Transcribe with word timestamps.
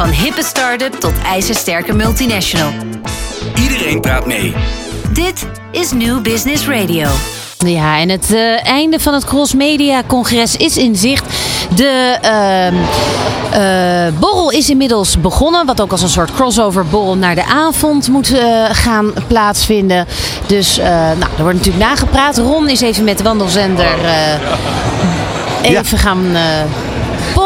Van 0.00 0.10
hippe 0.10 0.42
start-up 0.42 0.92
tot 0.92 1.12
ijzersterke 1.24 1.92
multinational. 1.92 2.72
Iedereen 3.54 4.00
praat 4.00 4.26
mee. 4.26 4.54
Dit 5.12 5.46
is 5.70 5.92
New 5.92 6.22
Business 6.22 6.66
Radio. 6.66 7.08
Ja, 7.58 7.98
en 7.98 8.08
het 8.08 8.32
eh, 8.32 8.66
einde 8.66 9.00
van 9.00 9.14
het 9.14 9.24
Cross 9.24 9.54
Media 9.54 10.02
Congres 10.06 10.56
is 10.56 10.76
in 10.76 10.96
zicht. 10.96 11.24
De 11.74 12.18
ehm, 12.20 12.74
eh, 13.52 14.18
borrel 14.18 14.50
is 14.50 14.70
inmiddels 14.70 15.20
begonnen, 15.20 15.66
wat 15.66 15.80
ook 15.80 15.90
als 15.90 16.02
een 16.02 16.08
soort 16.08 16.32
crossover 16.32 16.86
borrel 16.86 17.16
naar 17.16 17.34
de 17.34 17.44
avond 17.44 18.08
moet 18.08 18.34
eh, 18.34 18.64
gaan 18.70 19.12
plaatsvinden. 19.26 20.06
Dus 20.46 20.78
eh, 20.78 20.86
nou, 20.90 21.30
er 21.36 21.42
wordt 21.42 21.56
natuurlijk 21.56 21.84
nagepraat. 21.84 22.38
Ron 22.38 22.68
is 22.68 22.80
even 22.80 23.04
met 23.04 23.18
de 23.18 23.24
wandelzender 23.24 24.04
eh, 24.04 25.74
even 25.76 25.98
gaan 25.98 26.36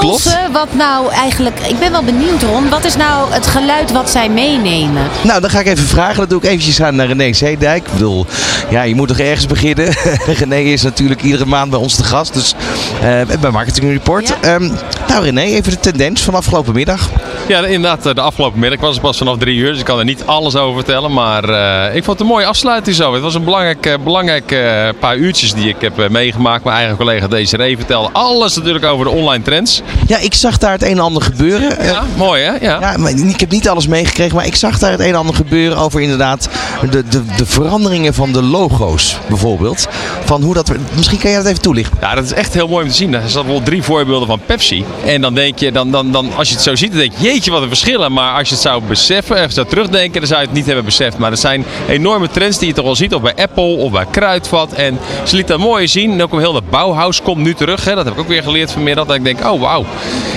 polsen. 0.00 0.52
Wat 0.52 0.74
nou 0.74 1.12
eigenlijk, 1.12 1.60
ik 1.68 1.78
ben 1.78 1.90
wel 1.90 2.02
benieuwd 2.02 2.42
Ron, 2.42 2.68
wat 2.68 2.84
is 2.84 2.96
nou 2.96 3.32
het 3.32 3.46
geluid 3.46 3.92
wat 3.92 4.10
zij 4.10 4.28
meenemen? 4.28 5.02
Nou, 5.22 5.40
dan 5.40 5.50
ga 5.50 5.60
ik 5.60 5.66
even 5.66 5.86
vragen. 5.86 6.16
Dat 6.16 6.30
doe 6.30 6.38
ik 6.38 6.44
eventjes 6.44 6.82
aan 6.82 7.00
eh, 7.00 7.06
René 7.06 7.32
Zeedijk. 7.32 7.86
Ik 7.86 7.92
bedoel, 7.92 8.26
ja, 8.70 8.82
je 8.82 8.94
moet 8.94 9.08
toch 9.08 9.18
ergens 9.18 9.46
beginnen. 9.46 9.94
René 10.40 10.56
is 10.56 10.82
natuurlijk 10.82 11.22
iedere 11.22 11.46
maand 11.46 11.70
bij 11.70 11.78
ons 11.78 11.94
te 11.94 12.04
gast. 12.04 12.34
Dus 12.34 12.54
eh, 13.02 13.38
bij 13.40 13.50
Marketing 13.50 13.92
Report. 13.92 14.28
Ja. 14.28 14.34
Ehm, 14.40 14.70
nou 15.08 15.24
René, 15.24 15.42
even 15.42 15.72
de 15.72 15.80
tendens 15.80 16.22
van 16.22 16.34
afgelopen 16.34 16.74
middag. 16.74 17.10
Ja, 17.48 17.64
inderdaad. 17.66 18.02
De 18.02 18.20
afgelopen 18.20 18.60
middag 18.60 18.80
was 18.80 18.94
er 18.96 19.00
pas 19.00 19.18
vanaf 19.18 19.38
drie 19.38 19.56
uur, 19.56 19.70
dus 19.70 19.78
ik 19.78 19.84
kan 19.84 19.98
er 19.98 20.04
niet 20.04 20.22
alles 20.26 20.56
over 20.56 20.74
vertellen. 20.74 21.12
Maar 21.12 21.48
eh, 21.48 21.96
ik 21.96 22.04
vond 22.04 22.18
het 22.18 22.20
een 22.20 22.32
mooie 22.32 22.46
afsluiting 22.46 22.96
zo. 22.96 23.12
Het 23.12 23.22
was 23.22 23.34
een 23.34 23.44
belangrijk, 23.44 23.86
eh, 23.86 23.94
belangrijk 24.04 24.52
eh, 24.52 24.88
paar 24.98 25.16
uurtjes 25.16 25.54
die 25.54 25.68
ik 25.68 25.76
heb 25.78 26.08
meegemaakt. 26.08 26.64
Mijn 26.64 26.76
eigen 26.76 26.96
collega 26.96 27.28
Desiree 27.28 27.76
vertelde 27.76 28.08
alles 28.12 28.56
natuurlijk 28.56 28.84
over 28.84 29.04
de 29.04 29.10
online 29.10 29.44
trends. 29.44 29.82
Ja, 30.06 30.18
ik 30.18 30.34
zag 30.34 30.58
daar 30.58 30.72
het 30.72 30.82
een 30.82 30.88
en 30.88 30.98
ander 30.98 31.22
gebeuren. 31.22 31.84
Ja, 31.84 32.04
mooi 32.16 32.42
hè? 32.42 32.52
Ja. 32.52 32.80
Ja, 32.80 32.96
maar 32.96 33.10
ik 33.10 33.40
heb 33.40 33.50
niet 33.50 33.68
alles 33.68 33.86
meegekregen, 33.86 34.36
maar 34.36 34.46
ik 34.46 34.56
zag 34.56 34.78
daar 34.78 34.90
het 34.90 35.00
een 35.00 35.06
en 35.06 35.14
ander 35.14 35.34
gebeuren 35.34 35.78
over 35.78 36.00
inderdaad 36.00 36.48
de, 36.90 37.08
de, 37.08 37.22
de 37.36 37.46
veranderingen 37.46 38.14
van 38.14 38.32
de 38.32 38.42
logo's 38.42 39.16
bijvoorbeeld. 39.28 39.88
Van 40.24 40.42
hoe 40.42 40.54
dat, 40.54 40.72
misschien 40.94 41.18
kan 41.18 41.30
jij 41.30 41.38
dat 41.38 41.48
even 41.48 41.62
toelichten. 41.62 41.98
Ja, 42.00 42.14
dat 42.14 42.24
is 42.24 42.32
echt 42.32 42.54
heel 42.54 42.68
mooi 42.68 42.84
om 42.84 42.90
te 42.90 42.96
zien. 42.96 43.14
Er 43.14 43.20
staan 43.20 43.32
bijvoorbeeld 43.32 43.66
drie 43.66 43.82
voorbeelden 43.82 44.28
van 44.28 44.40
Pepsi. 44.46 44.84
En 45.04 45.20
dan 45.20 45.34
denk 45.34 45.58
je, 45.58 45.72
dan, 45.72 45.90
dan, 45.90 46.12
dan, 46.12 46.34
als 46.36 46.48
je 46.48 46.54
het 46.54 46.62
zo 46.62 46.74
ziet, 46.74 46.90
dan 46.90 47.00
denk 47.00 47.12
je, 47.16 47.33
wat 47.42 47.62
een 47.62 47.68
verschillen. 47.68 48.12
Maar 48.12 48.38
als 48.38 48.48
je 48.48 48.54
het 48.54 48.62
zou 48.62 48.82
beseffen, 48.82 49.36
even 49.36 49.52
zou 49.52 49.66
terugdenken, 49.66 50.20
dan 50.20 50.28
zou 50.28 50.40
je 50.40 50.46
het 50.46 50.56
niet 50.56 50.66
hebben 50.66 50.84
beseft. 50.84 51.18
Maar 51.18 51.30
er 51.30 51.36
zijn 51.36 51.64
enorme 51.88 52.28
trends 52.28 52.58
die 52.58 52.68
je 52.68 52.74
toch 52.74 52.84
wel 52.84 52.96
ziet, 52.96 53.14
of 53.14 53.22
bij 53.22 53.34
Apple 53.36 53.76
of 53.76 53.92
bij 53.92 54.06
Kruidvat. 54.10 54.72
En 54.72 54.98
ze 55.24 55.36
liet 55.36 55.46
dat 55.46 55.58
mooi 55.58 55.88
zien. 55.88 56.12
En 56.12 56.22
ook 56.22 56.38
heel 56.38 56.52
de 56.52 56.62
Bauhaus 56.70 57.22
komt 57.22 57.42
nu 57.42 57.54
terug. 57.54 57.84
Hè. 57.84 57.94
Dat 57.94 58.04
heb 58.04 58.14
ik 58.14 58.20
ook 58.20 58.28
weer 58.28 58.42
geleerd 58.42 58.72
vanmiddag. 58.72 59.06
Dat 59.06 59.16
ik 59.16 59.24
denk, 59.24 59.46
oh 59.46 59.60
wauw. 59.60 59.84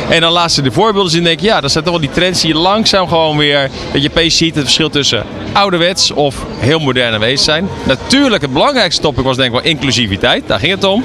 En 0.09 0.21
dan 0.21 0.31
laat 0.31 0.51
ze 0.51 0.61
de 0.61 0.71
voorbeelden 0.71 1.11
zien 1.11 1.19
en 1.19 1.25
denk 1.25 1.39
ik, 1.39 1.45
ja, 1.45 1.61
dat 1.61 1.71
zijn 1.71 1.83
toch 1.83 1.93
wel 1.93 2.01
die 2.01 2.11
trends 2.11 2.41
die 2.41 2.53
je 2.53 2.59
langzaam 2.59 3.07
gewoon 3.07 3.37
weer, 3.37 3.69
dat 3.91 4.01
je 4.01 4.09
opeens 4.09 4.37
ziet 4.37 4.55
het 4.55 4.63
verschil 4.63 4.89
tussen 4.89 5.23
ouderwets 5.53 6.11
of 6.11 6.45
heel 6.57 6.79
modern 6.79 7.13
aanwezig 7.13 7.39
zijn. 7.39 7.69
Natuurlijk, 7.83 8.41
het 8.41 8.53
belangrijkste 8.53 9.01
topic 9.01 9.23
was 9.23 9.35
denk 9.35 9.47
ik 9.55 9.61
wel 9.61 9.71
inclusiviteit. 9.71 10.47
Daar 10.47 10.59
ging 10.59 10.71
het 10.71 10.83
om. 10.83 11.03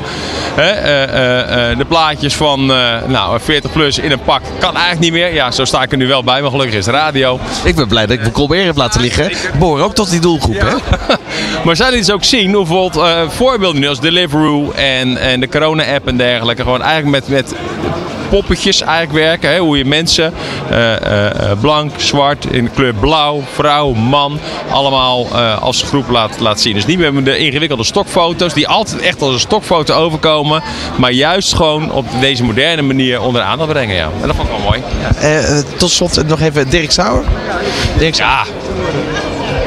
Hè, 0.54 0.70
eh, 0.70 1.02
eh, 1.02 1.70
eh, 1.70 1.78
de 1.78 1.84
plaatjes 1.84 2.34
van 2.34 2.66
nou, 3.06 3.40
40 3.40 3.72
plus 3.72 3.98
in 3.98 4.10
een 4.10 4.22
pak 4.22 4.42
kan 4.58 4.74
eigenlijk 4.74 5.00
niet 5.00 5.12
meer. 5.12 5.34
Ja, 5.34 5.50
zo 5.50 5.64
sta 5.64 5.82
ik 5.82 5.92
er 5.92 5.96
nu 5.96 6.06
wel 6.06 6.24
bij, 6.24 6.40
maar 6.40 6.50
gelukkig 6.50 6.74
is 6.74 6.86
het 6.86 6.94
radio. 6.94 7.40
Ik 7.64 7.74
ben 7.74 7.88
blij 7.88 8.06
dat 8.06 8.14
ik 8.14 8.20
mijn 8.20 8.32
Colbert 8.32 8.64
heb 8.64 8.76
laten 8.76 9.00
liggen. 9.00 9.32
Behoor 9.58 9.80
ook 9.80 9.94
tot 9.94 10.10
die 10.10 10.20
doelgroep, 10.20 10.60
hè? 10.60 10.74
maar 11.64 11.76
zij 11.76 11.90
lieten 11.90 12.06
dus 12.06 12.14
ook 12.14 12.24
zien 12.24 12.52
hoe 12.52 12.66
bijvoorbeeld 12.66 13.32
voorbeelden 13.32 13.80
nu 13.80 13.88
als 13.88 14.00
Deliveroo 14.00 14.72
en, 14.72 15.16
en 15.16 15.40
de 15.40 15.48
corona-app 15.48 16.06
en 16.06 16.16
dergelijke. 16.16 16.62
Gewoon 16.62 16.82
eigenlijk 16.82 17.28
met, 17.28 17.28
met 17.28 17.54
poppetjes 18.28 18.80
eigenlijk 18.80 19.12
werken. 19.12 19.50
Hè? 19.50 19.58
Hoe 19.58 19.78
je 19.78 19.84
mensen, 19.84 20.32
blank, 21.60 21.92
zwart, 21.96 22.46
in 22.50 22.64
de 22.64 22.70
kleur 22.70 22.94
blauw, 22.94 23.42
vrouw, 23.52 23.92
man, 23.92 24.38
allemaal 24.70 25.26
als 25.60 25.82
groep 25.82 26.08
laat, 26.08 26.40
laat 26.40 26.60
zien. 26.60 26.74
Dus 26.74 26.86
niet 26.86 26.98
meer 26.98 27.24
de 27.24 27.38
ingewikkelde 27.38 27.84
stokfoto's 27.84 28.54
die 28.54 28.68
altijd 28.68 29.00
echt 29.00 29.22
als 29.22 29.32
een 29.32 29.40
stokfoto 29.40 29.94
overkomen. 29.94 30.41
Maar 30.96 31.12
juist 31.12 31.54
gewoon 31.54 31.92
op 31.92 32.06
deze 32.20 32.44
moderne 32.44 32.82
manier 32.82 33.20
onder 33.20 33.40
de 33.40 33.46
aandacht 33.46 33.70
brengen. 33.70 33.96
Ja. 33.96 34.10
En 34.20 34.26
dat 34.26 34.36
vond 34.36 34.48
ik 34.48 34.54
wel 34.54 34.64
mooi. 34.64 34.82
Eh, 35.16 35.58
eh, 35.58 35.64
tot 35.76 35.90
slot 35.90 36.26
nog 36.26 36.40
even 36.40 36.70
Dirk 36.70 36.90
Sauer. 36.90 37.24
Dirk 37.98 38.14
Sauer. 38.14 38.28
Ja. 38.28 38.44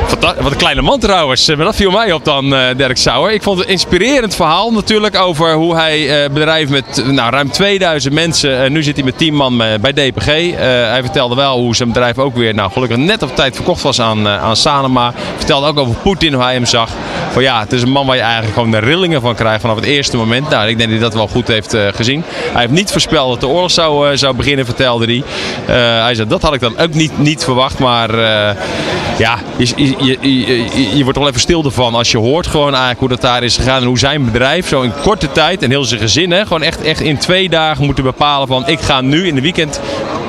Wat 0.09 0.51
een 0.51 0.57
kleine 0.57 0.81
man 0.81 0.99
trouwens. 0.99 1.47
Eh, 1.47 1.55
Maar 1.55 1.65
dat 1.65 1.75
viel 1.75 1.91
mij 1.91 2.11
op 2.11 2.25
dan, 2.25 2.55
eh, 2.55 2.61
Dirk 2.77 2.97
Sauer. 2.97 3.31
Ik 3.31 3.43
vond 3.43 3.57
het 3.57 3.67
een 3.67 3.73
inspirerend 3.73 4.35
verhaal 4.35 4.71
natuurlijk 4.71 5.17
over 5.17 5.53
hoe 5.53 5.75
hij 5.75 6.23
eh, 6.23 6.29
bedrijf 6.29 6.69
met 6.69 7.03
nou, 7.05 7.31
ruim 7.31 7.51
2000 7.51 8.13
mensen. 8.13 8.57
en 8.57 8.71
nu 8.71 8.83
zit 8.83 8.95
hij 8.95 9.05
met 9.05 9.17
10 9.17 9.33
man 9.33 9.57
bij 9.57 9.93
DPG. 9.93 10.25
Hij 10.25 10.99
vertelde 11.01 11.35
wel 11.35 11.59
hoe 11.59 11.75
zijn 11.75 11.89
bedrijf 11.89 12.17
ook 12.17 12.35
weer, 12.35 12.53
nou 12.53 12.71
gelukkig 12.71 12.97
net 12.97 13.23
op 13.23 13.35
tijd 13.35 13.55
verkocht 13.55 13.81
was 13.81 14.01
aan, 14.01 14.27
aan 14.27 14.55
Sanema. 14.55 15.13
Vertelde 15.37 15.67
ook 15.67 15.79
over 15.79 15.95
Poetin, 15.95 16.33
hoe 16.33 16.43
hij 16.43 16.53
hem 16.53 16.65
zag. 16.65 16.89
Van 17.31 17.43
ja, 17.43 17.59
het 17.59 17.71
is 17.73 17.81
een 17.81 17.89
man 17.89 18.05
waar 18.05 18.15
je 18.15 18.21
eigenlijk 18.21 18.53
gewoon 18.53 18.71
de 18.71 18.77
rillingen 18.77 19.21
van 19.21 19.35
krijgt 19.35 19.61
vanaf 19.61 19.75
het 19.75 19.85
eerste 19.85 20.17
moment. 20.17 20.49
Nou, 20.49 20.67
ik 20.67 20.77
denk 20.77 20.89
dat 20.89 20.99
hij 20.99 21.09
dat 21.09 21.13
wel 21.13 21.27
goed 21.27 21.47
heeft 21.47 21.75
gezien. 21.91 22.23
Hij 22.27 22.61
heeft 22.61 22.73
niet 22.73 22.91
voorspeld 22.91 23.29
dat 23.29 23.39
de 23.39 23.47
oorlog 23.47 23.71
zou, 23.71 24.17
zou 24.17 24.35
beginnen, 24.35 24.65
vertelde 24.65 25.05
hij. 25.05 25.23
Hij 26.01 26.15
zei, 26.15 26.27
dat 26.27 26.41
had 26.41 26.53
ik 26.53 26.59
dan 26.59 26.77
ook 26.79 26.93
niet, 26.93 27.17
niet 27.17 27.43
verwacht. 27.43 27.79
Maar 27.79 28.15
ja, 29.17 29.39
je, 29.57 29.67
je, 29.75 29.94
je, 29.99 30.17
je, 30.21 30.97
je 30.97 31.03
wordt 31.03 31.19
wel 31.19 31.27
even 31.27 31.39
stil 31.39 31.63
ervan 31.63 31.95
als 31.95 32.11
je 32.11 32.17
hoort 32.17 32.47
gewoon 32.47 32.69
eigenlijk 32.69 32.99
hoe 32.99 33.09
dat 33.09 33.21
daar 33.21 33.43
is 33.43 33.57
gegaan. 33.57 33.81
En 33.81 33.87
hoe 33.87 33.99
zijn 33.99 34.25
bedrijf 34.25 34.67
zo 34.67 34.81
in 34.81 34.91
korte 35.01 35.31
tijd 35.31 35.63
en 35.63 35.69
heel 35.69 35.83
zijn 35.83 35.99
gezin, 35.99 36.31
hè, 36.31 36.41
gewoon 36.43 36.61
echt, 36.61 36.81
echt 36.81 37.01
in 37.01 37.17
twee 37.17 37.49
dagen 37.49 37.85
moeten 37.85 38.03
bepalen 38.03 38.47
van 38.47 38.67
ik 38.67 38.79
ga 38.79 39.01
nu 39.01 39.27
in 39.27 39.35
de 39.35 39.41
weekend, 39.41 39.79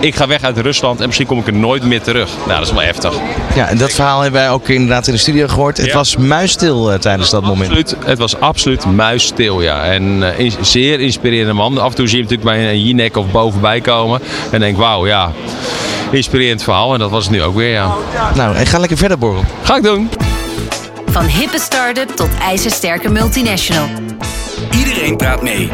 ik 0.01 0.15
ga 0.15 0.27
weg 0.27 0.43
uit 0.43 0.59
Rusland 0.59 1.01
en 1.01 1.07
misschien 1.07 1.27
kom 1.27 1.39
ik 1.39 1.47
er 1.47 1.53
nooit 1.53 1.83
meer 1.83 2.03
terug. 2.03 2.29
Nou, 2.47 2.59
dat 2.59 2.69
is 2.69 2.73
wel 2.75 2.83
heftig. 2.83 3.15
Ja, 3.55 3.69
en 3.69 3.79
dat 3.79 3.93
verhaal 3.93 4.21
hebben 4.21 4.41
wij 4.41 4.51
ook 4.51 4.69
inderdaad 4.69 5.07
in 5.07 5.13
de 5.13 5.19
studio 5.19 5.47
gehoord. 5.49 5.77
Het 5.77 5.87
Ja. 5.87 5.95
was 5.95 6.17
muisstil 6.17 6.93
eh, 6.93 6.99
tijdens 6.99 7.31
dat 7.31 7.43
moment. 7.43 7.61
Absoluut, 7.71 7.97
het 8.05 8.19
was 8.19 8.41
absoluut 8.41 8.87
muisstil, 8.87 9.63
ja. 9.63 9.85
En 9.85 10.23
in- 10.37 10.53
zeer 10.61 11.01
inspirerende 11.01 11.53
man. 11.53 11.79
Af 11.79 11.89
en 11.91 11.95
toe 11.97 12.09
zie 12.09 12.19
je 12.19 12.25
hem 12.25 12.33
natuurlijk 12.33 12.59
bij 12.65 12.73
een 12.73 12.83
Jinek 12.85 13.17
of 13.17 13.31
bovenbij 13.31 13.81
komen. 13.81 14.21
En 14.51 14.61
denk, 14.61 14.77
wauw, 14.77 15.07
ja, 15.07 15.33
inspirerend 16.11 16.63
verhaal. 16.63 16.93
En 16.93 16.99
dat 16.99 17.11
was 17.11 17.25
het 17.25 17.33
nu 17.33 17.43
ook 17.43 17.55
weer, 17.55 17.71
ja. 17.71 17.95
Nou, 18.35 18.57
en 18.57 18.67
ga 18.67 18.79
lekker 18.79 18.97
verder 18.97 19.19
borrelen. 19.19 19.47
Ga 19.63 19.77
ik 19.77 19.83
doen. 19.83 20.11
Van 21.07 21.25
hippe 21.25 21.59
start-up 21.59 22.09
tot 22.17 22.29
ijzersterke 22.41 23.09
multinational. 23.09 23.89
Iedereen 24.71 25.17
praat 25.17 25.43
mee. 25.43 25.71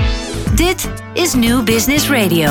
Dit 0.54 0.88
is 1.12 1.34
New 1.34 1.62
Business 1.64 2.08
Radio. 2.08 2.50